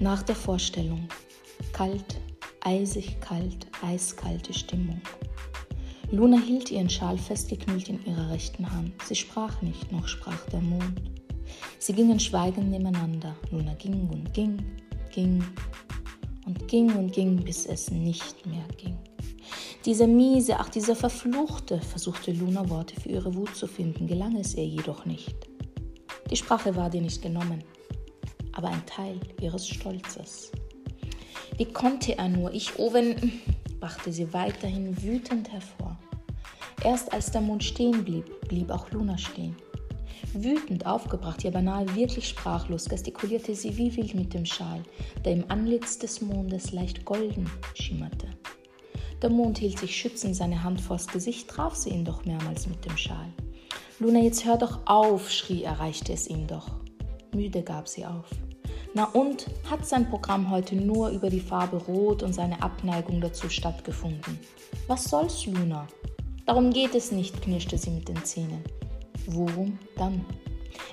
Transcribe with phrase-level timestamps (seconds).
[0.00, 1.08] Nach der Vorstellung.
[1.72, 2.20] Kalt,
[2.60, 5.00] eisig kalt, eiskalte Stimmung.
[6.12, 8.92] Luna hielt ihren Schal festgeknüllt in ihrer rechten Hand.
[9.02, 11.02] Sie sprach nicht, noch sprach der Mond.
[11.80, 13.34] Sie gingen schweigend nebeneinander.
[13.50, 14.64] Luna ging und ging,
[15.12, 15.42] ging
[16.46, 18.96] und ging und ging, bis es nicht mehr ging.
[19.84, 24.54] Dieser miese, ach dieser verfluchte, versuchte Luna Worte für ihre Wut zu finden, gelang es
[24.54, 25.34] ihr jedoch nicht.
[26.30, 27.64] Die Sprache war dir nicht genommen
[28.52, 30.52] aber ein Teil ihres Stolzes.
[31.56, 32.52] Wie konnte er nur?
[32.52, 33.40] Ich, Owen,
[33.80, 35.98] brachte sie weiterhin wütend hervor.
[36.84, 39.56] Erst als der Mond stehen blieb, blieb auch Luna stehen.
[40.34, 44.82] Wütend aufgebracht, ja beinahe wirklich sprachlos, gestikulierte sie wie wild mit dem Schal,
[45.24, 48.28] der im Antlitz des Mondes leicht golden schimmerte.
[49.22, 52.84] Der Mond hielt sich schützend seine Hand vors Gesicht, traf sie ihn doch mehrmals mit
[52.84, 53.32] dem Schal.
[53.98, 56.70] Luna, jetzt hör doch auf, schrie er, reichte es ihm doch.
[57.34, 58.26] Müde gab sie auf.
[58.94, 63.48] Na und hat sein Programm heute nur über die Farbe Rot und seine Abneigung dazu
[63.48, 64.38] stattgefunden?
[64.86, 65.86] Was soll's, Luna?
[66.46, 68.64] Darum geht es nicht, knirschte sie mit den Zähnen.
[69.26, 70.24] Worum dann?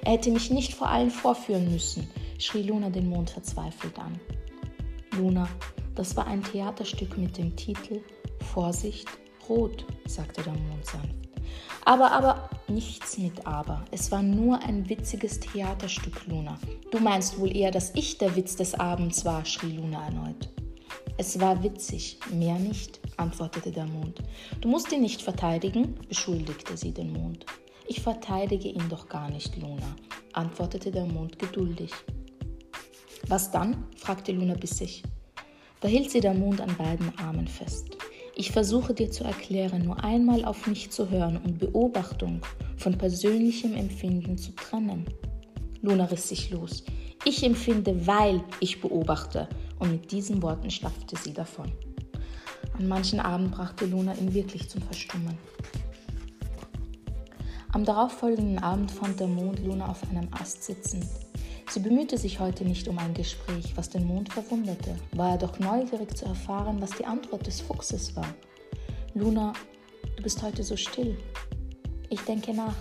[0.03, 4.19] Er hätte mich nicht vor allen vorführen müssen, schrie Luna den Mond verzweifelt an.
[5.17, 5.47] Luna,
[5.95, 8.01] das war ein Theaterstück mit dem Titel
[8.53, 9.07] Vorsicht,
[9.47, 11.24] Rot, sagte der Mond sanft.
[11.83, 13.85] Aber, aber, nichts mit aber.
[13.91, 16.57] Es war nur ein witziges Theaterstück, Luna.
[16.91, 20.49] Du meinst wohl eher, dass ich der Witz des Abends war, schrie Luna erneut.
[21.17, 24.21] Es war witzig, mehr nicht, antwortete der Mond.
[24.59, 27.45] Du musst ihn nicht verteidigen, beschuldigte sie den Mond.
[27.87, 29.95] Ich verteidige ihn doch gar nicht, Luna,
[30.33, 31.91] antwortete der Mond geduldig.
[33.27, 33.85] Was dann?
[33.95, 35.03] fragte Luna bissig.
[35.81, 37.95] Da hielt sie der Mond an beiden Armen fest.
[38.37, 42.41] Ich versuche dir zu erklären, nur einmal auf mich zu hören und Beobachtung
[42.75, 45.05] von persönlichem Empfinden zu trennen.
[45.81, 46.83] Luna riss sich los.
[47.23, 49.47] Ich empfinde, weil ich beobachte.
[49.79, 51.71] Und mit diesen Worten stapfte sie davon.
[52.77, 55.37] An manchen Abend brachte Luna ihn wirklich zum Verstummen.
[57.71, 61.05] Am darauffolgenden Abend fand der Mond Luna auf einem Ast sitzend.
[61.69, 65.59] Sie bemühte sich heute nicht um ein Gespräch, was den Mond verwunderte, war er doch
[65.59, 68.27] neugierig zu erfahren, was die Antwort des Fuchses war.
[69.13, 69.53] Luna,
[70.15, 71.17] du bist heute so still.
[72.09, 72.75] Ich denke nach.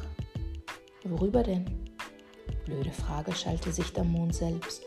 [1.04, 1.64] Worüber denn?
[2.64, 4.82] Blöde Frage, schallte sich der Mond selbst.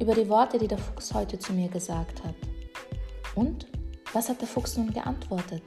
[0.00, 2.34] Über die Worte, die der Fuchs heute zu mir gesagt hat.
[3.34, 3.66] Und?
[4.12, 5.62] Was hat der Fuchs nun geantwortet?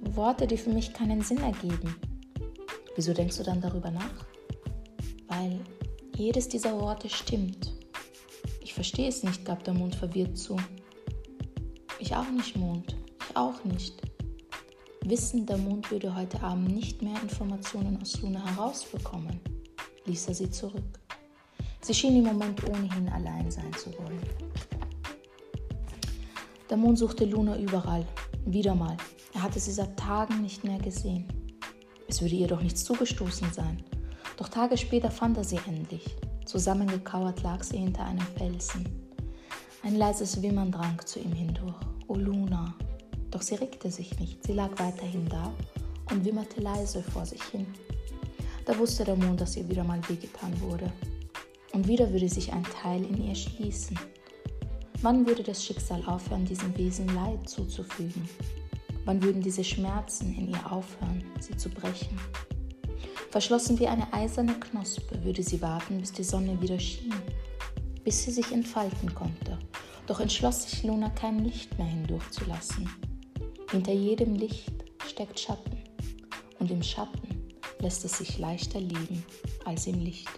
[0.00, 1.94] Worte, die für mich keinen Sinn ergeben.
[2.94, 4.26] Wieso denkst du dann darüber nach?
[5.28, 5.60] Weil
[6.18, 7.72] jedes dieser Worte stimmt.
[8.60, 10.56] Ich verstehe es nicht, gab der Mond verwirrt zu.
[12.00, 12.96] Ich auch nicht, Mond.
[13.20, 13.94] Ich auch nicht.
[15.04, 19.40] Wissen, der Mond würde heute Abend nicht mehr Informationen aus Luna herausbekommen,
[20.06, 20.98] ließ er sie zurück.
[21.80, 24.20] Sie schien im Moment ohnehin allein sein zu wollen.
[26.68, 28.04] Der Mond suchte Luna überall,
[28.44, 28.96] wieder mal.
[29.34, 31.26] Er hatte sie seit Tagen nicht mehr gesehen.
[32.08, 33.82] Es würde ihr doch nichts zugestoßen sein.
[34.38, 36.04] Doch Tage später fand er sie endlich.
[36.46, 38.88] Zusammengekauert lag sie hinter einem Felsen.
[39.82, 41.74] Ein leises Wimmern drang zu ihm hindurch.
[42.06, 42.72] O Luna!
[43.32, 44.44] Doch sie regte sich nicht.
[44.44, 45.52] Sie lag weiterhin da
[46.10, 47.66] und wimmerte leise vor sich hin.
[48.64, 50.92] Da wusste der Mond, dass ihr wieder mal wehgetan wurde.
[51.72, 53.98] Und wieder würde sich ein Teil in ihr schließen.
[55.02, 58.28] Wann würde das Schicksal aufhören, diesem Wesen Leid zuzufügen?
[59.04, 62.16] Wann würden diese Schmerzen in ihr aufhören, sie zu brechen?
[63.30, 67.14] Verschlossen wie eine eiserne Knospe würde sie warten, bis die Sonne wieder schien,
[68.04, 69.58] bis sie sich entfalten konnte.
[70.06, 72.88] Doch entschloss sich Luna kein Licht mehr hindurchzulassen.
[73.70, 74.72] Hinter jedem Licht
[75.06, 75.78] steckt Schatten
[76.58, 79.24] und im Schatten lässt es sich leichter lieben
[79.64, 80.28] als im Licht.